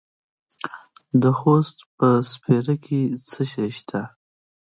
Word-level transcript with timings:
د 1.21 1.23
خوست 1.39 1.77
په 1.97 2.07
سپیره 2.31 2.75
کې 2.85 3.01
څه 3.29 3.41
شی 3.51 3.69
شته؟ 3.77 4.01